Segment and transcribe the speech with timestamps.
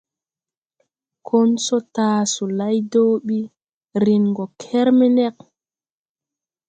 [1.27, 3.39] Konsɔ taa solay do bi,
[4.05, 5.35] ren gɔ kermeneg.